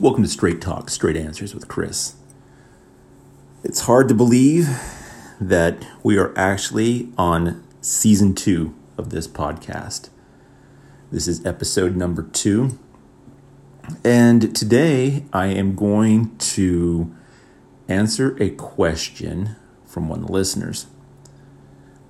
Welcome 0.00 0.22
to 0.22 0.28
Straight 0.28 0.60
Talk, 0.60 0.90
Straight 0.90 1.16
Answers 1.16 1.56
with 1.56 1.66
Chris. 1.66 2.14
It's 3.64 3.80
hard 3.80 4.06
to 4.06 4.14
believe 4.14 4.68
that 5.40 5.84
we 6.04 6.16
are 6.16 6.32
actually 6.38 7.08
on 7.18 7.64
season 7.80 8.36
two 8.36 8.76
of 8.96 9.10
this 9.10 9.26
podcast. 9.26 10.10
This 11.10 11.26
is 11.26 11.44
episode 11.44 11.96
number 11.96 12.22
two. 12.22 12.78
And 14.04 14.54
today 14.54 15.24
I 15.32 15.46
am 15.46 15.74
going 15.74 16.36
to 16.38 17.12
answer 17.88 18.40
a 18.40 18.50
question 18.50 19.56
from 19.84 20.08
one 20.08 20.20
of 20.20 20.26
the 20.28 20.32
listeners. 20.32 20.86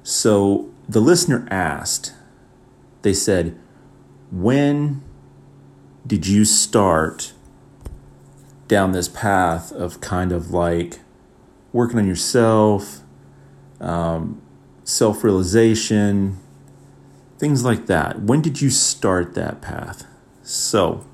So 0.02 0.70
the 0.86 1.00
listener 1.00 1.48
asked, 1.50 2.12
they 3.00 3.14
said, 3.14 3.58
When 4.30 5.02
did 6.06 6.26
you 6.26 6.44
start 6.44 7.32
down 8.68 8.92
this 8.92 9.08
path 9.08 9.72
of 9.72 10.00
kind 10.00 10.30
of 10.30 10.50
like 10.50 11.00
working 11.72 11.98
on 11.98 12.06
yourself, 12.06 13.00
um, 13.80 14.40
self 14.84 15.24
realization, 15.24 16.38
things 17.38 17.64
like 17.64 17.86
that? 17.86 18.20
When 18.20 18.40
did 18.42 18.60
you 18.60 18.70
start 18.70 19.34
that 19.34 19.60
path? 19.60 20.06
So, 20.42 21.04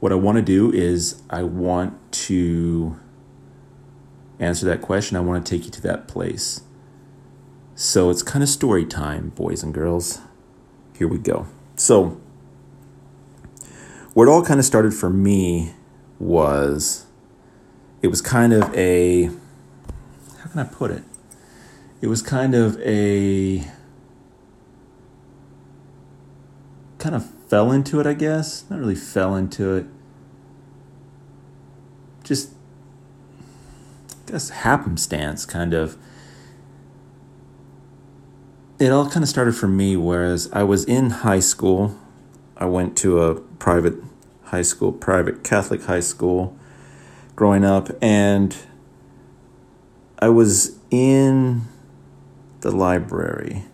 what 0.00 0.12
I 0.12 0.16
want 0.16 0.36
to 0.36 0.42
do 0.42 0.72
is 0.72 1.22
I 1.30 1.42
want 1.42 2.12
to 2.12 2.96
answer 4.38 4.66
that 4.66 4.82
question. 4.82 5.16
I 5.16 5.20
want 5.20 5.44
to 5.44 5.50
take 5.50 5.64
you 5.64 5.70
to 5.72 5.82
that 5.82 6.06
place. 6.06 6.62
So 7.74 8.08
it's 8.10 8.22
kind 8.22 8.42
of 8.42 8.48
story 8.48 8.86
time, 8.86 9.30
boys 9.30 9.62
and 9.62 9.72
girls. 9.72 10.20
Here 10.96 11.06
we 11.06 11.18
go. 11.18 11.46
So, 11.76 12.20
where 14.14 14.26
it 14.26 14.30
all 14.30 14.42
kind 14.42 14.58
of 14.58 14.64
started 14.64 14.94
for 14.94 15.10
me 15.10 15.74
was 16.18 17.06
it 18.02 18.08
was 18.08 18.22
kind 18.22 18.52
of 18.52 18.74
a 18.74 19.24
how 19.24 20.50
can 20.50 20.60
I 20.60 20.64
put 20.64 20.90
it? 20.90 21.02
It 22.00 22.08
was 22.08 22.22
kind 22.22 22.54
of 22.54 22.80
a 22.80 23.66
kind 26.98 27.14
of 27.14 27.30
fell 27.48 27.70
into 27.72 28.00
it, 28.00 28.06
I 28.06 28.14
guess. 28.14 28.64
Not 28.70 28.78
really 28.78 28.94
fell 28.94 29.34
into 29.34 29.74
it. 29.74 29.86
Just 32.22 32.52
I 34.10 34.32
guess 34.32 34.50
happenstance 34.50 35.46
kind 35.46 35.74
of 35.74 35.96
it 38.78 38.90
all 38.90 39.08
kind 39.08 39.22
of 39.22 39.28
started 39.28 39.54
for 39.54 39.68
me 39.68 39.96
whereas 39.96 40.50
I 40.52 40.62
was 40.62 40.84
in 40.84 41.10
high 41.10 41.40
school. 41.40 41.96
I 42.56 42.66
went 42.66 42.96
to 42.98 43.20
a 43.20 43.34
private 43.34 43.94
high 44.46 44.62
school, 44.62 44.92
private 44.92 45.44
Catholic 45.44 45.84
high 45.84 46.00
school 46.00 46.56
growing 47.34 47.64
up, 47.64 47.90
and 48.00 48.56
I 50.18 50.28
was 50.28 50.78
in 50.90 51.62
the 52.60 52.70
library. 52.70 53.64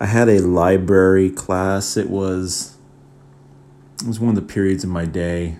I 0.00 0.06
had 0.06 0.28
a 0.28 0.40
library 0.40 1.30
class. 1.30 1.96
It 1.96 2.08
was 2.08 2.76
it 4.00 4.06
was 4.06 4.20
one 4.20 4.30
of 4.30 4.36
the 4.36 4.42
periods 4.42 4.84
in 4.84 4.90
my 4.90 5.04
day. 5.04 5.56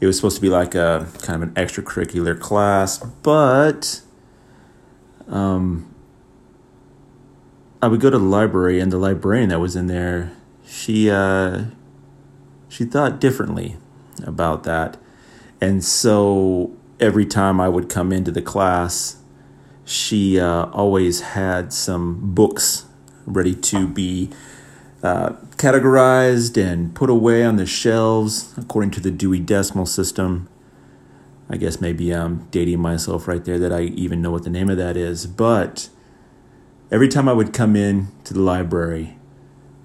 It 0.00 0.06
was 0.06 0.16
supposed 0.16 0.36
to 0.36 0.42
be 0.42 0.48
like 0.48 0.74
a 0.74 1.08
kind 1.22 1.42
of 1.42 1.48
an 1.48 1.54
extracurricular 1.54 2.38
class, 2.38 2.98
but 2.98 4.02
um, 5.28 5.92
I 7.82 7.88
would 7.88 8.00
go 8.00 8.10
to 8.10 8.18
the 8.18 8.24
library, 8.24 8.80
and 8.80 8.92
the 8.92 8.98
librarian 8.98 9.48
that 9.48 9.60
was 9.60 9.76
in 9.76 9.86
there, 9.86 10.32
she 10.66 11.10
uh, 11.10 11.64
she 12.68 12.84
thought 12.84 13.20
differently 13.20 13.76
about 14.24 14.64
that. 14.64 14.96
And 15.60 15.84
so 15.84 16.76
every 17.00 17.26
time 17.26 17.60
I 17.60 17.68
would 17.68 17.88
come 17.88 18.12
into 18.12 18.30
the 18.30 18.42
class, 18.42 19.16
she 19.84 20.40
uh, 20.40 20.66
always 20.66 21.20
had 21.20 21.72
some 21.72 22.34
books 22.34 22.86
ready 23.26 23.54
to 23.54 23.86
be 23.86 24.30
uh, 25.02 25.30
categorized 25.56 26.56
and 26.56 26.94
put 26.94 27.10
away 27.10 27.44
on 27.44 27.56
the 27.56 27.66
shelves 27.66 28.54
according 28.56 28.90
to 28.92 29.00
the 29.00 29.10
Dewey 29.10 29.40
Decimal 29.40 29.86
System. 29.86 30.48
I 31.48 31.58
guess 31.58 31.80
maybe 31.80 32.10
I'm 32.12 32.46
dating 32.50 32.80
myself 32.80 33.28
right 33.28 33.44
there 33.44 33.58
that 33.58 33.72
I 33.72 33.82
even 33.82 34.22
know 34.22 34.30
what 34.30 34.44
the 34.44 34.50
name 34.50 34.70
of 34.70 34.78
that 34.78 34.96
is. 34.96 35.26
But 35.26 35.90
every 36.90 37.08
time 37.08 37.28
I 37.28 37.34
would 37.34 37.52
come 37.52 37.76
in 37.76 38.08
to 38.24 38.32
the 38.32 38.40
library, 38.40 39.18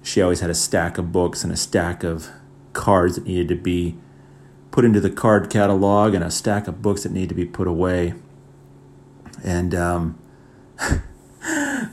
she 0.02 0.22
always 0.22 0.40
had 0.40 0.48
a 0.48 0.54
stack 0.54 0.96
of 0.96 1.12
books 1.12 1.44
and 1.44 1.52
a 1.52 1.56
stack 1.56 2.02
of 2.02 2.30
cards 2.72 3.16
that 3.16 3.26
needed 3.26 3.48
to 3.48 3.56
be 3.56 3.96
put 4.70 4.84
into 4.84 5.00
the 5.00 5.10
card 5.10 5.50
catalog 5.50 6.14
and 6.14 6.22
a 6.22 6.30
stack 6.30 6.68
of 6.68 6.82
books 6.82 7.02
that 7.02 7.12
needed 7.12 7.30
to 7.30 7.34
be 7.34 7.44
put 7.44 7.66
away. 7.66 8.14
And 9.44 9.74
um, 9.74 10.18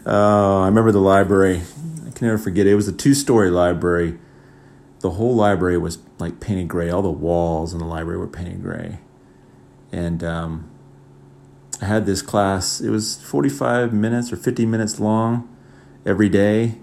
oh, 0.05 0.61
I 0.63 0.65
remember 0.65 0.91
the 0.91 0.99
library. 0.99 1.61
I 2.05 2.11
can 2.11 2.27
never 2.27 2.37
forget 2.37 2.67
it. 2.67 2.71
It 2.71 2.75
was 2.75 2.87
a 2.87 2.93
two 2.93 3.13
story 3.13 3.49
library. 3.49 4.17
The 4.99 5.11
whole 5.11 5.35
library 5.35 5.77
was 5.77 5.99
like 6.19 6.39
painted 6.39 6.67
gray. 6.67 6.89
All 6.89 7.01
the 7.01 7.09
walls 7.09 7.73
in 7.73 7.79
the 7.79 7.85
library 7.85 8.17
were 8.17 8.27
painted 8.27 8.61
gray. 8.61 8.99
And 9.91 10.23
um, 10.23 10.69
I 11.81 11.85
had 11.85 12.05
this 12.05 12.21
class, 12.21 12.81
it 12.81 12.89
was 12.89 13.21
45 13.23 13.93
minutes 13.93 14.33
or 14.33 14.35
50 14.35 14.65
minutes 14.65 14.99
long 14.99 15.47
every 16.05 16.29
day. 16.29 16.75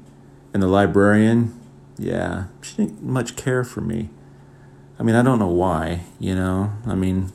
And 0.52 0.62
the 0.62 0.68
librarian, 0.68 1.58
yeah, 1.98 2.46
she 2.62 2.76
didn't 2.76 3.02
much 3.02 3.36
care 3.36 3.64
for 3.64 3.80
me. 3.80 4.10
I 4.98 5.02
mean, 5.02 5.14
I 5.14 5.22
don't 5.22 5.38
know 5.38 5.48
why, 5.48 6.02
you 6.18 6.34
know. 6.34 6.72
I 6.86 6.94
mean, 6.94 7.32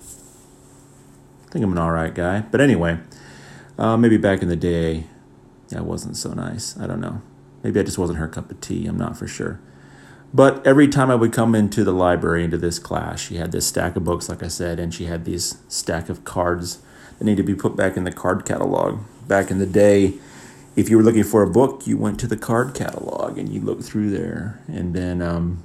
I 1.48 1.52
think 1.52 1.64
I'm 1.64 1.72
an 1.72 1.78
all 1.78 1.92
right 1.92 2.14
guy. 2.14 2.42
But 2.42 2.62
anyway, 2.62 3.00
uh, 3.78 3.98
maybe 3.98 4.18
back 4.18 4.42
in 4.42 4.48
the 4.48 4.56
day, 4.56 5.06
I 5.76 5.82
wasn't 5.82 6.18
so 6.18 6.34
nice. 6.34 6.78
I 6.78 6.88
don't 6.88 7.02
know. 7.02 7.22
Maybe 7.64 7.80
I 7.80 7.84
just 7.84 7.98
wasn't 7.98 8.20
her 8.20 8.28
cup 8.28 8.50
of 8.52 8.62
tea. 8.62 8.88
I'm 8.88 8.98
not 8.98 9.18
for 9.18 9.28
sure. 9.28 9.60
But 10.34 10.66
every 10.66 10.88
time 10.88 11.10
I 11.10 11.16
would 11.16 11.34
come 11.34 11.56
into 11.56 11.84
the 11.84 11.92
library, 11.92 12.44
into 12.44 12.58
this 12.58 12.80
class, 12.80 13.20
she 13.20 13.38
had 13.38 13.52
this 13.52 13.66
stack 13.66 13.96
of 13.96 14.04
books, 14.04 14.30
like 14.30 14.44
I 14.44 14.48
said, 14.48 14.80
and 14.80 14.94
she 14.94 15.06
had 15.06 15.26
these 15.26 15.58
stack 15.68 16.08
of 16.08 16.24
cards 16.24 16.80
that 17.18 17.26
need 17.26 17.38
to 17.38 17.44
be 17.44 17.56
put 17.56 17.76
back 17.76 17.98
in 17.98 18.04
the 18.04 18.12
card 18.12 18.46
catalog. 18.46 19.00
Back 19.28 19.52
in 19.52 19.58
the 19.58 19.66
day, 19.66 20.14
if 20.76 20.90
you 20.90 20.98
were 20.98 21.04
looking 21.04 21.24
for 21.24 21.44
a 21.44 21.50
book, 21.50 21.88
you 21.88 21.98
went 21.98 22.20
to 22.20 22.28
the 22.28 22.38
card 22.38 22.74
catalog 22.74 23.38
and 23.38 23.50
you 23.50 23.62
looked 23.62 23.84
through 23.84 24.12
there. 24.12 24.62
And 24.68 24.94
then 24.94 25.22
um, 25.22 25.64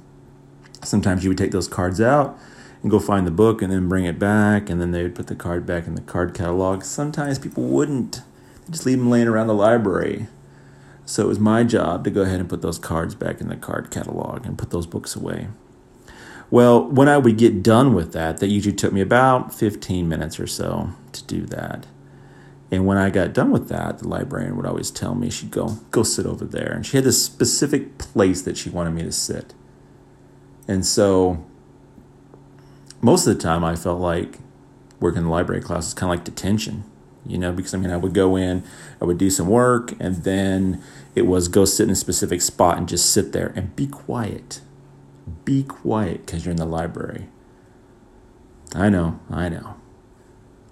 sometimes 0.83 1.23
you 1.23 1.29
would 1.29 1.37
take 1.37 1.51
those 1.51 1.67
cards 1.67 2.01
out 2.01 2.37
and 2.81 2.91
go 2.91 2.99
find 2.99 3.25
the 3.25 3.31
book 3.31 3.61
and 3.61 3.71
then 3.71 3.87
bring 3.87 4.05
it 4.05 4.19
back. 4.19 4.69
And 4.69 4.81
then 4.81 4.91
they 4.91 5.03
would 5.03 5.15
put 5.15 5.27
the 5.27 5.35
card 5.35 5.65
back 5.65 5.87
in 5.87 5.95
the 5.95 6.01
card 6.01 6.33
catalog. 6.33 6.83
Sometimes 6.83 7.39
people 7.39 7.63
wouldn't, 7.63 8.21
they 8.65 8.71
just 8.71 8.85
leave 8.85 8.97
them 8.97 9.09
laying 9.09 9.27
around 9.27 9.47
the 9.47 9.53
library. 9.53 10.27
So 11.05 11.23
it 11.23 11.27
was 11.27 11.39
my 11.39 11.63
job 11.63 12.03
to 12.03 12.09
go 12.09 12.21
ahead 12.21 12.39
and 12.39 12.49
put 12.49 12.61
those 12.61 12.79
cards 12.79 13.13
back 13.13 13.39
in 13.39 13.47
the 13.47 13.55
card 13.55 13.91
catalog 13.91 14.45
and 14.45 14.57
put 14.57 14.71
those 14.71 14.87
books 14.87 15.15
away. 15.15 15.47
Well, 16.49 16.87
when 16.87 17.07
I 17.07 17.17
would 17.17 17.37
get 17.37 17.63
done 17.63 17.93
with 17.93 18.13
that, 18.13 18.37
that 18.37 18.47
usually 18.47 18.75
took 18.75 18.93
me 18.93 19.01
about 19.01 19.53
15 19.53 20.07
minutes 20.07 20.39
or 20.39 20.47
so 20.47 20.91
to 21.11 21.23
do 21.23 21.45
that. 21.47 21.85
And 22.71 22.85
when 22.85 22.97
I 22.97 23.09
got 23.09 23.33
done 23.33 23.51
with 23.51 23.69
that, 23.69 23.99
the 23.99 24.07
librarian 24.07 24.57
would 24.57 24.65
always 24.65 24.89
tell 24.89 25.13
me 25.15 25.29
she'd 25.29 25.51
go, 25.51 25.77
go 25.91 26.03
sit 26.03 26.25
over 26.25 26.45
there. 26.45 26.71
And 26.71 26.85
she 26.85 26.97
had 26.97 27.03
this 27.03 27.23
specific 27.23 27.97
place 27.97 28.41
that 28.41 28.57
she 28.57 28.69
wanted 28.69 28.91
me 28.91 29.03
to 29.03 29.11
sit. 29.11 29.53
And 30.67 30.85
so 30.85 31.45
most 33.01 33.27
of 33.27 33.35
the 33.35 33.41
time 33.41 33.63
I 33.63 33.75
felt 33.75 34.01
like 34.01 34.39
working 34.99 35.19
in 35.19 35.23
the 35.25 35.29
library 35.29 35.61
class 35.61 35.85
was 35.85 35.93
kind 35.93 36.11
of 36.11 36.17
like 36.17 36.25
detention, 36.25 36.83
you 37.25 37.37
know, 37.37 37.51
because 37.51 37.75
I 37.75 37.77
mean, 37.77 37.91
I 37.91 37.97
would 37.97 38.13
go 38.13 38.35
in, 38.35 38.63
I 38.99 39.05
would 39.05 39.19
do 39.19 39.29
some 39.29 39.47
work, 39.47 39.93
and 39.99 40.23
then 40.23 40.81
it 41.13 41.27
was 41.27 41.47
go 41.47 41.65
sit 41.65 41.83
in 41.83 41.91
a 41.91 41.95
specific 41.95 42.41
spot 42.41 42.77
and 42.77 42.89
just 42.89 43.11
sit 43.11 43.31
there 43.31 43.53
and 43.55 43.75
be 43.75 43.85
quiet. 43.85 44.61
Be 45.43 45.63
quiet 45.63 46.25
because 46.25 46.45
you're 46.45 46.51
in 46.51 46.57
the 46.57 46.65
library. 46.65 47.27
I 48.73 48.89
know, 48.89 49.19
I 49.29 49.49
know 49.49 49.75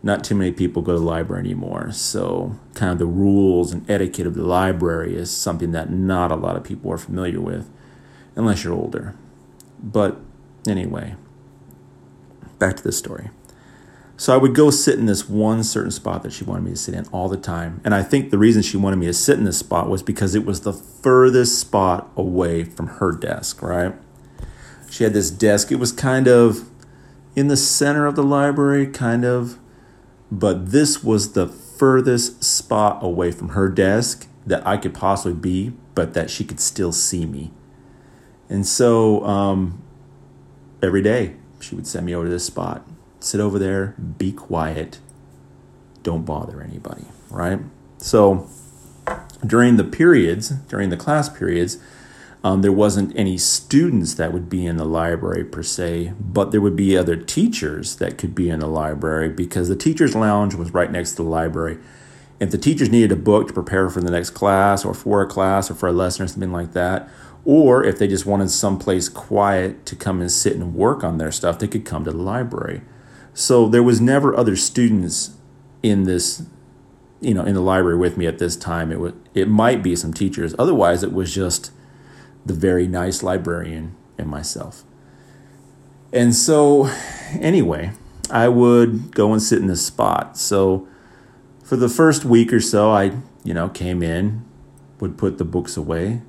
not 0.05 0.21
too 0.21 0.35
many 0.35 0.51
people 0.51 0.81
go 0.81 0.91
to 0.91 0.99
the 0.99 1.05
library 1.05 1.39
anymore. 1.39 1.91
So, 1.93 2.57
kind 2.75 2.91
of 2.91 2.99
the 2.99 3.05
rules 3.05 3.71
and 3.71 3.89
etiquette 3.89 4.27
of 4.27 4.35
the 4.35 4.43
library 4.43 5.15
is 5.15 5.31
something 5.31 5.71
that 5.71 5.89
not 5.89 6.29
a 6.29 6.35
lot 6.35 6.57
of 6.57 6.63
people 6.65 6.91
are 6.91 6.97
familiar 6.97 7.39
with, 7.39 7.69
unless 8.35 8.63
you're 8.63 8.73
older. 8.73 9.15
But 9.81 10.19
anyway, 10.67 11.15
back 12.59 12.75
to 12.75 12.83
the 12.83 12.91
story. 12.91 13.29
So, 14.17 14.33
I 14.33 14.37
would 14.37 14.53
go 14.53 14.69
sit 14.71 14.99
in 14.99 15.05
this 15.05 15.29
one 15.29 15.63
certain 15.63 15.91
spot 15.91 16.21
that 16.23 16.33
she 16.33 16.43
wanted 16.43 16.65
me 16.65 16.71
to 16.71 16.77
sit 16.77 16.93
in 16.93 17.07
all 17.07 17.29
the 17.29 17.37
time. 17.37 17.79
And 17.85 17.95
I 17.95 18.03
think 18.03 18.29
the 18.29 18.37
reason 18.37 18.61
she 18.61 18.75
wanted 18.75 18.97
me 18.97 19.05
to 19.05 19.13
sit 19.13 19.37
in 19.37 19.45
this 19.45 19.59
spot 19.59 19.89
was 19.89 20.03
because 20.03 20.35
it 20.35 20.45
was 20.45 20.61
the 20.61 20.73
furthest 20.73 21.57
spot 21.57 22.11
away 22.17 22.65
from 22.65 22.87
her 22.87 23.13
desk, 23.13 23.61
right? 23.61 23.95
She 24.91 25.05
had 25.05 25.13
this 25.13 25.31
desk, 25.31 25.71
it 25.71 25.77
was 25.77 25.93
kind 25.93 26.27
of 26.27 26.69
in 27.35 27.47
the 27.47 27.57
center 27.57 28.05
of 28.05 28.15
the 28.15 28.23
library, 28.23 28.85
kind 28.85 29.23
of 29.25 29.57
but 30.33 30.71
this 30.71 31.03
was 31.03 31.33
the 31.33 31.47
furthest 31.47 32.43
spot 32.43 33.03
away 33.03 33.31
from 33.31 33.49
her 33.49 33.69
desk 33.69 34.27
that 34.47 34.65
I 34.65 34.77
could 34.77 34.95
possibly 34.95 35.33
be, 35.33 35.73
but 35.93 36.15
that 36.15 36.31
she 36.31 36.43
could 36.43 36.59
still 36.59 36.91
see 36.91 37.25
me. 37.25 37.51
And 38.49 38.65
so 38.65 39.23
um, 39.25 39.83
every 40.81 41.03
day 41.03 41.35
she 41.59 41.75
would 41.75 41.85
send 41.85 42.07
me 42.07 42.15
over 42.15 42.25
to 42.25 42.31
this 42.31 42.45
spot. 42.45 42.85
Sit 43.19 43.39
over 43.39 43.59
there, 43.59 43.95
be 44.17 44.31
quiet, 44.31 44.97
don't 46.01 46.25
bother 46.25 46.61
anybody, 46.61 47.05
right? 47.29 47.59
So 47.99 48.49
during 49.45 49.77
the 49.77 49.83
periods, 49.83 50.49
during 50.49 50.89
the 50.89 50.97
class 50.97 51.29
periods, 51.29 51.77
um, 52.43 52.61
there 52.61 52.73
wasn't 52.73 53.17
any 53.17 53.37
students 53.37 54.15
that 54.15 54.33
would 54.33 54.49
be 54.49 54.65
in 54.65 54.75
the 54.75 54.85
library 54.85 55.45
per 55.45 55.63
se, 55.63 56.13
but 56.19 56.51
there 56.51 56.59
would 56.59 56.75
be 56.75 56.97
other 56.97 57.15
teachers 57.15 57.95
that 57.97 58.17
could 58.17 58.35
be 58.35 58.49
in 58.49 58.59
the 58.59 58.67
library 58.67 59.29
because 59.29 59.69
the 59.69 59.77
teacher's 59.77 60.13
lounge 60.13 60.53
was 60.53 60.73
right 60.73 60.91
next 60.91 61.11
to 61.11 61.17
the 61.17 61.29
library. 61.29 61.77
If 62.41 62.51
the 62.51 62.57
teachers 62.57 62.89
needed 62.89 63.13
a 63.13 63.15
book 63.15 63.47
to 63.47 63.53
prepare 63.53 63.89
for 63.89 64.01
the 64.01 64.11
next 64.11 64.31
class 64.31 64.83
or 64.83 64.93
for 64.93 65.21
a 65.21 65.27
class 65.27 65.71
or 65.71 65.75
for 65.75 65.87
a 65.87 65.93
lesson 65.93 66.25
or 66.25 66.27
something 66.27 66.51
like 66.51 66.73
that, 66.73 67.07
or 67.45 67.83
if 67.85 67.97
they 67.97 68.07
just 68.07 68.25
wanted 68.25 68.51
someplace 68.51 69.07
quiet 69.07 69.85
to 69.85 69.95
come 69.95 70.19
and 70.19 70.31
sit 70.31 70.53
and 70.53 70.75
work 70.75 71.01
on 71.01 71.19
their 71.19 71.31
stuff, 71.31 71.59
they 71.59 71.67
could 71.67 71.85
come 71.85 72.03
to 72.03 72.11
the 72.11 72.17
library. 72.17 72.81
So 73.33 73.69
there 73.69 73.83
was 73.83 74.01
never 74.01 74.35
other 74.35 74.57
students 74.57 75.37
in 75.81 76.03
this, 76.03 76.43
you 77.21 77.33
know, 77.33 77.43
in 77.43 77.53
the 77.53 77.61
library 77.61 77.97
with 77.97 78.17
me 78.17 78.27
at 78.27 78.39
this 78.39 78.57
time. 78.57 78.91
It 78.91 78.99
was 78.99 79.13
it 79.33 79.47
might 79.47 79.81
be 79.81 79.95
some 79.95 80.13
teachers. 80.13 80.53
Otherwise, 80.59 81.03
it 81.03 81.13
was 81.13 81.33
just 81.33 81.71
the 82.45 82.53
very 82.53 82.87
nice 82.87 83.23
librarian 83.23 83.95
and 84.17 84.27
myself. 84.27 84.83
And 86.11 86.35
so, 86.35 86.89
anyway, 87.39 87.91
I 88.29 88.47
would 88.47 89.13
go 89.15 89.33
and 89.33 89.41
sit 89.41 89.59
in 89.59 89.67
this 89.67 89.85
spot. 89.85 90.37
So 90.37 90.87
for 91.63 91.75
the 91.75 91.89
first 91.89 92.25
week 92.25 92.53
or 92.53 92.59
so, 92.59 92.91
I, 92.91 93.17
you 93.43 93.53
know, 93.53 93.69
came 93.69 94.03
in, 94.03 94.45
would 94.99 95.17
put 95.17 95.37
the 95.37 95.45
books 95.45 95.75
away, 95.75 96.21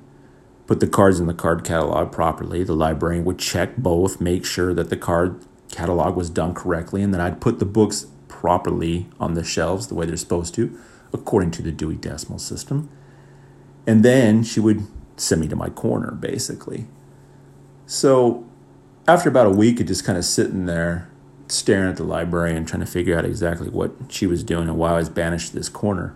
put 0.67 0.79
the 0.79 0.87
cards 0.87 1.19
in 1.19 1.27
the 1.27 1.33
card 1.33 1.63
catalog 1.63 2.11
properly. 2.11 2.63
The 2.63 2.73
librarian 2.73 3.25
would 3.25 3.39
check 3.39 3.77
both, 3.77 4.19
make 4.19 4.45
sure 4.45 4.73
that 4.73 4.89
the 4.89 4.97
card 4.97 5.39
catalog 5.71 6.15
was 6.15 6.29
done 6.29 6.53
correctly, 6.53 7.03
and 7.03 7.13
then 7.13 7.21
I'd 7.21 7.41
put 7.41 7.59
the 7.59 7.65
books 7.65 8.07
properly 8.27 9.07
on 9.19 9.33
the 9.33 9.43
shelves 9.43 9.87
the 9.87 9.95
way 9.95 10.05
they're 10.05 10.17
supposed 10.17 10.55
to, 10.55 10.77
according 11.13 11.51
to 11.51 11.61
the 11.61 11.71
Dewey 11.71 11.95
Decimal 11.95 12.39
System. 12.39 12.89
And 13.87 14.03
then 14.03 14.43
she 14.43 14.59
would 14.59 14.87
send 15.17 15.41
me 15.41 15.47
to 15.47 15.55
my 15.55 15.69
corner, 15.69 16.11
basically. 16.11 16.85
So 17.85 18.45
after 19.07 19.29
about 19.29 19.47
a 19.47 19.51
week 19.51 19.79
of 19.79 19.87
just 19.87 20.03
kind 20.03 20.17
of 20.17 20.25
sitting 20.25 20.65
there, 20.65 21.09
staring 21.47 21.89
at 21.89 21.97
the 21.97 22.03
librarian, 22.03 22.65
trying 22.65 22.81
to 22.81 22.87
figure 22.91 23.17
out 23.17 23.25
exactly 23.25 23.69
what 23.69 23.91
she 24.09 24.25
was 24.25 24.43
doing 24.43 24.67
and 24.67 24.77
why 24.77 24.91
I 24.91 24.95
was 24.95 25.09
banished 25.09 25.49
to 25.49 25.55
this 25.55 25.69
corner, 25.69 26.15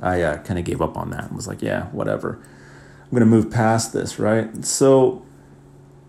I 0.00 0.22
uh, 0.22 0.42
kind 0.42 0.58
of 0.58 0.64
gave 0.64 0.80
up 0.80 0.96
on 0.96 1.10
that 1.10 1.24
and 1.24 1.36
was 1.36 1.48
like, 1.48 1.62
yeah, 1.62 1.86
whatever. 1.86 2.40
I'm 3.02 3.10
going 3.10 3.20
to 3.20 3.26
move 3.26 3.50
past 3.50 3.92
this, 3.92 4.18
right? 4.18 4.64
So 4.64 5.24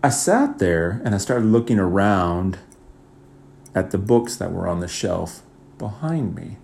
I 0.02 0.10
sat 0.10 0.58
there 0.58 1.00
and 1.04 1.14
I 1.14 1.18
started 1.18 1.46
looking 1.46 1.78
around 1.78 2.58
at 3.74 3.90
the 3.90 3.98
books 3.98 4.36
that 4.36 4.52
were 4.52 4.68
on 4.68 4.80
the 4.80 4.88
shelf 4.88 5.42
behind 5.78 6.34
me. 6.34 6.58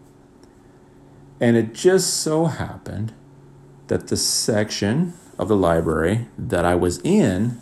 And 1.40 1.56
it 1.56 1.74
just 1.74 2.14
so 2.14 2.46
happened 2.46 3.12
that 3.88 4.08
the 4.08 4.16
section 4.16 5.14
of 5.38 5.48
the 5.48 5.56
library 5.56 6.28
that 6.38 6.64
I 6.64 6.74
was 6.74 6.98
in 7.02 7.58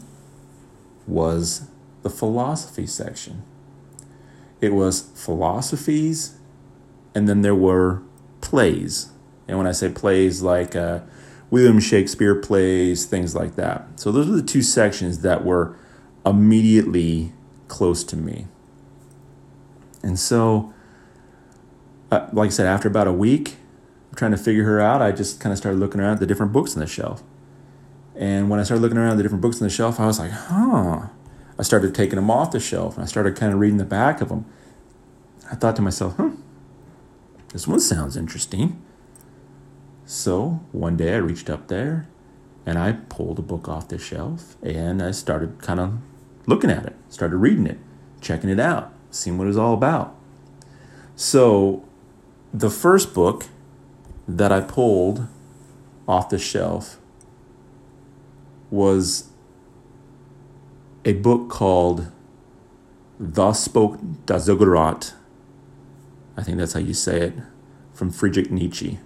was 1.06 1.68
the 2.02 2.10
philosophy 2.10 2.86
section. 2.86 3.42
It 4.60 4.72
was 4.72 5.02
philosophies, 5.14 6.38
and 7.14 7.28
then 7.28 7.42
there 7.42 7.54
were 7.54 8.02
plays. 8.40 9.10
And 9.46 9.58
when 9.58 9.66
I 9.66 9.72
say 9.72 9.90
plays, 9.90 10.42
like 10.42 10.74
uh, 10.74 11.00
William 11.50 11.80
Shakespeare 11.80 12.34
plays, 12.34 13.04
things 13.04 13.34
like 13.34 13.56
that. 13.56 13.86
So 13.96 14.10
those 14.10 14.28
were 14.28 14.36
the 14.36 14.42
two 14.42 14.62
sections 14.62 15.20
that 15.20 15.44
were 15.44 15.76
immediately 16.24 17.32
close 17.68 18.04
to 18.04 18.16
me. 18.16 18.46
And 20.02 20.18
so, 20.18 20.72
uh, 22.10 22.28
like 22.32 22.48
I 22.48 22.50
said, 22.50 22.66
after 22.66 22.88
about 22.88 23.06
a 23.06 23.12
week, 23.12 23.56
trying 24.14 24.30
to 24.32 24.36
figure 24.36 24.64
her 24.64 24.80
out, 24.80 25.02
I 25.02 25.12
just 25.12 25.40
kind 25.40 25.52
of 25.52 25.58
started 25.58 25.78
looking 25.78 26.00
around 26.00 26.14
at 26.14 26.20
the 26.20 26.26
different 26.26 26.52
books 26.52 26.74
on 26.74 26.80
the 26.80 26.86
shelf. 26.86 27.22
And 28.16 28.48
when 28.48 28.60
I 28.60 28.62
started 28.62 28.82
looking 28.82 28.98
around 28.98 29.12
at 29.12 29.16
the 29.16 29.22
different 29.22 29.42
books 29.42 29.60
on 29.60 29.66
the 29.66 29.72
shelf, 29.72 29.98
I 29.98 30.06
was 30.06 30.18
like, 30.18 30.30
huh. 30.30 31.08
I 31.58 31.62
started 31.62 31.94
taking 31.94 32.16
them 32.16 32.30
off 32.30 32.50
the 32.50 32.60
shelf 32.60 32.96
and 32.96 33.04
I 33.04 33.06
started 33.06 33.36
kind 33.36 33.52
of 33.52 33.60
reading 33.60 33.78
the 33.78 33.84
back 33.84 34.20
of 34.20 34.28
them. 34.28 34.44
I 35.50 35.54
thought 35.54 35.76
to 35.76 35.82
myself, 35.82 36.14
hmm, 36.14 36.34
this 37.52 37.68
one 37.68 37.80
sounds 37.80 38.16
interesting. 38.16 38.82
So 40.04 40.60
one 40.72 40.96
day 40.96 41.14
I 41.14 41.18
reached 41.18 41.48
up 41.48 41.68
there 41.68 42.08
and 42.66 42.78
I 42.78 42.92
pulled 42.92 43.38
a 43.38 43.42
book 43.42 43.68
off 43.68 43.88
the 43.88 43.98
shelf 43.98 44.56
and 44.62 45.02
I 45.02 45.12
started 45.12 45.60
kind 45.60 45.78
of 45.78 45.98
looking 46.46 46.70
at 46.70 46.86
it, 46.86 46.96
started 47.08 47.36
reading 47.36 47.66
it, 47.66 47.78
checking 48.20 48.50
it 48.50 48.60
out, 48.60 48.92
seeing 49.10 49.38
what 49.38 49.44
it 49.44 49.48
was 49.48 49.58
all 49.58 49.74
about. 49.74 50.16
So 51.14 51.84
the 52.52 52.70
first 52.70 53.14
book 53.14 53.46
that 54.26 54.52
I 54.52 54.60
pulled 54.60 55.26
off 56.06 56.28
the 56.28 56.38
shelf 56.38 56.98
was 58.70 59.28
a 61.04 61.12
book 61.14 61.50
called 61.50 62.10
Thus 63.18 63.62
Spoke 63.62 63.98
Das 64.26 64.48
I 66.36 66.42
think 66.42 66.58
that's 66.58 66.72
how 66.72 66.80
you 66.80 66.94
say 66.94 67.20
it, 67.20 67.34
from 67.92 68.10
Friedrich 68.10 68.50
Nietzsche. 68.50 68.98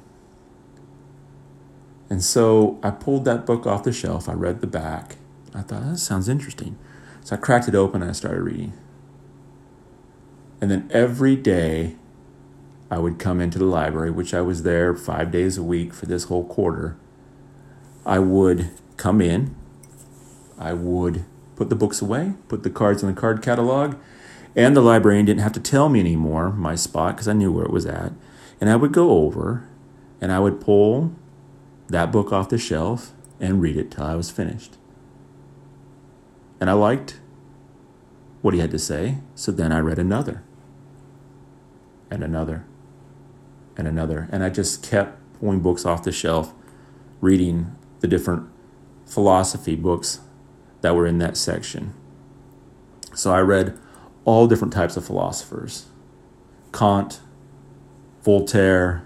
And 2.09 2.25
so 2.25 2.79
I 2.82 2.91
pulled 2.91 3.25
that 3.26 3.44
book 3.44 3.67
off 3.67 3.82
the 3.82 3.93
shelf. 3.93 4.29
I 4.29 4.32
read 4.32 4.61
the 4.61 4.67
back. 4.67 5.17
I 5.55 5.61
thought, 5.61 5.85
that 5.85 5.99
sounds 5.99 6.29
interesting. 6.29 6.79
So 7.23 7.37
I 7.37 7.38
cracked 7.38 7.69
it 7.69 7.75
open 7.75 8.00
and 8.00 8.11
I 8.11 8.14
started 8.14 8.41
reading. 8.41 8.73
And 10.61 10.71
then 10.71 10.88
every 10.91 11.37
day 11.37 11.97
I 12.90 12.99
would 12.99 13.19
come 13.19 13.40
into 13.40 13.58
the 13.58 13.64
library, 13.64 14.11
which 14.11 14.32
I 14.32 14.40
was 14.40 14.62
there 14.62 14.94
five 14.94 15.31
days 15.31 15.58
a 15.58 15.62
week 15.62 15.93
for 15.93 16.06
this 16.06 16.25
whole 16.25 16.44
quarter. 16.44 16.96
I 18.06 18.19
would 18.19 18.70
come 18.96 19.20
in, 19.20 19.55
I 20.58 20.73
would 20.73 21.25
put 21.56 21.69
the 21.69 21.76
books 21.76 22.00
away, 22.00 22.35
put 22.49 22.62
the 22.62 22.70
cards 22.70 23.02
in 23.02 23.14
the 23.14 23.20
card 23.20 23.43
catalog, 23.43 23.96
and 24.56 24.75
the 24.75 24.81
librarian 24.81 25.26
didn't 25.26 25.43
have 25.43 25.52
to 25.52 25.61
tell 25.61 25.88
me 25.88 26.00
anymore 26.00 26.50
my 26.50 26.75
spot 26.75 27.14
because 27.14 27.29
I 27.29 27.35
knew 27.35 27.52
where 27.52 27.64
it 27.64 27.70
was 27.70 27.85
at. 27.85 28.12
And 28.61 28.70
I 28.70 28.76
would 28.76 28.93
go 28.93 29.11
over 29.11 29.69
and 30.20 30.32
I 30.32 30.38
would 30.38 30.61
pull 30.61 31.14
that 31.88 32.11
book 32.11 32.32
off 32.32 32.49
the 32.49 32.58
shelf 32.58 33.12
and 33.38 33.61
read 33.61 33.76
it 33.76 33.90
till 33.90 34.05
I 34.05 34.14
was 34.14 34.31
finished. 34.31 34.76
And 36.61 36.69
I 36.69 36.73
liked 36.73 37.20
what 38.40 38.55
he 38.55 38.61
had 38.61 38.70
to 38.70 38.79
say, 38.79 39.19
so 39.35 39.52
then 39.52 39.73
I 39.73 39.79
read 39.79 39.99
another 39.99 40.42
and 42.11 42.25
another 42.25 42.64
and 43.78 43.88
another. 43.88 44.28
And 44.30 44.44
I 44.44 44.50
just 44.50 44.82
kept 44.82 45.18
pulling 45.40 45.61
books 45.61 45.87
off 45.87 46.02
the 46.02 46.12
shelf, 46.12 46.52
reading 47.20 47.75
the 48.00 48.08
different 48.08 48.49
philosophy 49.06 49.76
books 49.76 50.20
that 50.82 50.94
were 50.94 51.06
in 51.06 51.18
that 51.18 51.37
section. 51.37 51.94
So 53.14 53.32
I 53.32 53.40
read 53.40 53.78
all 54.25 54.47
different 54.47 54.75
types 54.75 54.97
of 54.97 55.06
philosophers 55.06 55.87
Kant, 56.73 57.20
Voltaire, 58.23 59.04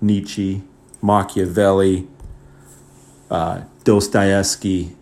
Nietzsche, 0.00 0.64
Machiavelli, 1.00 2.08
uh, 3.30 3.62
Dostoevsky, 3.84 4.96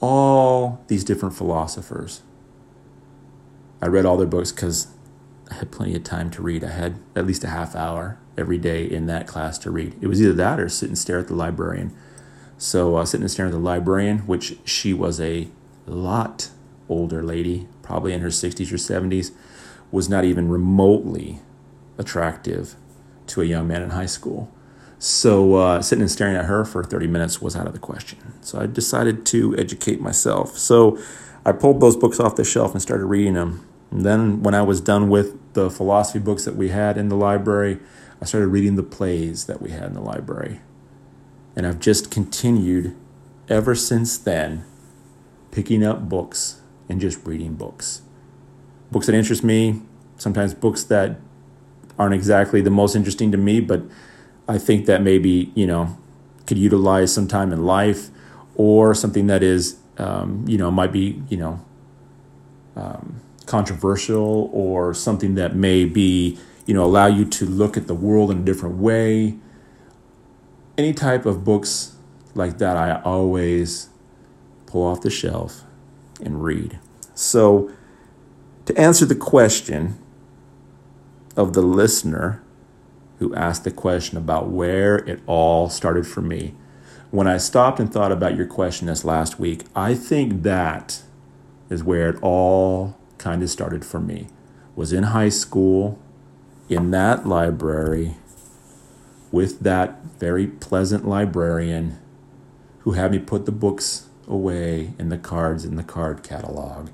all 0.00 0.84
these 0.88 1.04
different 1.04 1.34
philosophers. 1.34 2.22
I 3.80 3.86
read 3.86 4.04
all 4.04 4.16
their 4.16 4.26
books 4.26 4.52
because 4.52 4.88
had 5.60 5.70
plenty 5.70 5.94
of 5.94 6.02
time 6.02 6.30
to 6.30 6.42
read. 6.42 6.64
I 6.64 6.70
had 6.70 6.98
at 7.14 7.26
least 7.26 7.44
a 7.44 7.48
half 7.48 7.76
hour 7.76 8.18
every 8.36 8.58
day 8.58 8.84
in 8.84 9.06
that 9.06 9.26
class 9.26 9.58
to 9.58 9.70
read. 9.70 9.96
It 10.00 10.08
was 10.08 10.20
either 10.20 10.32
that 10.32 10.58
or 10.58 10.68
sit 10.68 10.88
and 10.88 10.98
stare 10.98 11.18
at 11.18 11.28
the 11.28 11.34
librarian. 11.34 11.96
So 12.58 12.96
uh, 12.96 13.04
sitting 13.04 13.22
and 13.22 13.30
staring 13.30 13.52
at 13.52 13.54
the 13.54 13.60
librarian, 13.60 14.20
which 14.20 14.58
she 14.64 14.92
was 14.92 15.20
a 15.20 15.48
lot 15.86 16.50
older 16.88 17.22
lady, 17.22 17.68
probably 17.82 18.12
in 18.12 18.20
her 18.20 18.28
60s 18.28 18.72
or 18.72 18.76
70s, 18.76 19.32
was 19.90 20.08
not 20.08 20.24
even 20.24 20.48
remotely 20.48 21.40
attractive 21.98 22.74
to 23.28 23.42
a 23.42 23.44
young 23.44 23.68
man 23.68 23.82
in 23.82 23.90
high 23.90 24.06
school. 24.06 24.50
So 24.98 25.54
uh, 25.54 25.82
sitting 25.82 26.02
and 26.02 26.10
staring 26.10 26.36
at 26.36 26.44
her 26.44 26.64
for 26.64 26.84
30 26.84 27.06
minutes 27.06 27.40
was 27.40 27.56
out 27.56 27.66
of 27.66 27.72
the 27.72 27.78
question. 27.78 28.18
So 28.42 28.60
I 28.60 28.66
decided 28.66 29.24
to 29.26 29.56
educate 29.56 30.00
myself. 30.00 30.58
So 30.58 30.98
I 31.44 31.52
pulled 31.52 31.80
those 31.80 31.96
books 31.96 32.20
off 32.20 32.36
the 32.36 32.44
shelf 32.44 32.72
and 32.72 32.82
started 32.82 33.06
reading 33.06 33.34
them. 33.34 33.66
And 33.90 34.04
then 34.04 34.42
when 34.42 34.54
I 34.54 34.62
was 34.62 34.80
done 34.80 35.08
with 35.08 35.36
the 35.54 35.70
philosophy 35.70 36.18
books 36.18 36.44
that 36.44 36.56
we 36.56 36.68
had 36.68 36.96
in 36.96 37.08
the 37.08 37.16
library, 37.16 37.78
I 38.22 38.24
started 38.24 38.48
reading 38.48 38.76
the 38.76 38.82
plays 38.82 39.46
that 39.46 39.60
we 39.60 39.70
had 39.70 39.84
in 39.84 39.94
the 39.94 40.00
library. 40.00 40.60
And 41.56 41.66
I've 41.66 41.80
just 41.80 42.10
continued 42.10 42.96
ever 43.48 43.74
since 43.74 44.16
then 44.16 44.64
picking 45.50 45.84
up 45.84 46.08
books 46.08 46.60
and 46.88 47.00
just 47.00 47.26
reading 47.26 47.54
books. 47.54 48.02
Books 48.90 49.06
that 49.06 49.14
interest 49.14 49.42
me, 49.42 49.82
sometimes 50.16 50.54
books 50.54 50.84
that 50.84 51.16
aren't 51.98 52.14
exactly 52.14 52.60
the 52.60 52.70
most 52.70 52.94
interesting 52.94 53.32
to 53.32 53.36
me, 53.36 53.60
but 53.60 53.82
I 54.48 54.58
think 54.58 54.86
that 54.86 55.02
maybe, 55.02 55.52
you 55.54 55.66
know, 55.66 55.98
could 56.46 56.58
utilize 56.58 57.12
some 57.12 57.28
time 57.28 57.52
in 57.52 57.64
life 57.64 58.08
or 58.54 58.94
something 58.94 59.26
that 59.28 59.42
is, 59.42 59.78
um, 59.98 60.44
you 60.46 60.58
know, 60.58 60.70
might 60.70 60.92
be, 60.92 61.22
you 61.28 61.36
know, 61.36 61.60
um, 62.76 63.20
controversial 63.50 64.48
or 64.52 64.94
something 64.94 65.34
that 65.34 65.56
may 65.56 65.84
be, 65.84 66.38
you 66.66 66.72
know, 66.72 66.84
allow 66.84 67.08
you 67.08 67.24
to 67.24 67.44
look 67.44 67.76
at 67.76 67.88
the 67.88 67.94
world 67.94 68.30
in 68.30 68.38
a 68.38 68.42
different 68.42 68.76
way. 68.76 69.36
Any 70.78 70.94
type 70.94 71.26
of 71.26 71.44
books 71.44 71.96
like 72.34 72.58
that, 72.58 72.76
I 72.76 73.02
always 73.02 73.88
pull 74.66 74.86
off 74.86 75.00
the 75.00 75.10
shelf 75.10 75.64
and 76.22 76.44
read. 76.44 76.78
So, 77.14 77.72
to 78.66 78.78
answer 78.78 79.04
the 79.04 79.16
question 79.16 79.98
of 81.36 81.54
the 81.54 81.62
listener 81.62 82.40
who 83.18 83.34
asked 83.34 83.64
the 83.64 83.72
question 83.72 84.16
about 84.16 84.48
where 84.48 84.98
it 84.98 85.20
all 85.26 85.68
started 85.68 86.06
for 86.06 86.20
me, 86.22 86.54
when 87.10 87.26
I 87.26 87.38
stopped 87.38 87.80
and 87.80 87.92
thought 87.92 88.12
about 88.12 88.36
your 88.36 88.46
question 88.46 88.86
this 88.86 89.04
last 89.04 89.40
week, 89.40 89.64
I 89.74 89.94
think 89.94 90.44
that 90.44 91.02
is 91.68 91.82
where 91.82 92.10
it 92.10 92.18
all 92.22 92.99
kind 93.20 93.42
of 93.42 93.50
started 93.50 93.84
for 93.84 94.00
me. 94.00 94.26
Was 94.74 94.92
in 94.92 95.04
high 95.04 95.28
school, 95.28 95.98
in 96.68 96.90
that 96.90 97.26
library, 97.26 98.16
with 99.30 99.60
that 99.60 100.02
very 100.18 100.46
pleasant 100.46 101.06
librarian 101.06 101.98
who 102.80 102.92
had 102.92 103.12
me 103.12 103.18
put 103.18 103.44
the 103.44 103.52
books 103.52 104.08
away 104.26 104.94
and 104.98 105.12
the 105.12 105.18
cards 105.18 105.64
in 105.64 105.76
the 105.76 105.82
card 105.82 106.22
catalog 106.22 106.88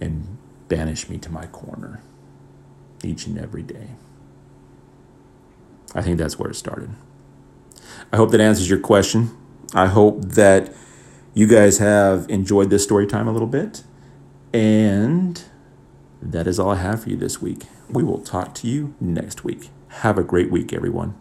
and 0.00 0.36
banish 0.68 1.08
me 1.08 1.16
to 1.18 1.30
my 1.32 1.46
corner 1.46 2.02
each 3.02 3.26
and 3.26 3.38
every 3.38 3.62
day. 3.62 3.88
I 5.94 6.02
think 6.02 6.18
that's 6.18 6.38
where 6.38 6.50
it 6.50 6.56
started. 6.56 6.90
I 8.12 8.16
hope 8.16 8.30
that 8.32 8.40
answers 8.40 8.68
your 8.68 8.80
question. 8.80 9.30
I 9.72 9.86
hope 9.86 10.22
that 10.22 10.72
you 11.32 11.46
guys 11.46 11.78
have 11.78 12.28
enjoyed 12.28 12.68
this 12.68 12.82
story 12.82 13.06
time 13.06 13.26
a 13.26 13.32
little 13.32 13.48
bit. 13.48 13.82
And 14.52 15.42
that 16.22 16.46
is 16.46 16.58
all 16.58 16.70
I 16.70 16.76
have 16.76 17.02
for 17.02 17.10
you 17.10 17.16
this 17.16 17.40
week. 17.40 17.64
We 17.88 18.02
will 18.02 18.20
talk 18.20 18.54
to 18.56 18.66
you 18.66 18.94
next 19.00 19.44
week. 19.44 19.68
Have 19.88 20.18
a 20.18 20.22
great 20.22 20.50
week, 20.50 20.72
everyone. 20.72 21.14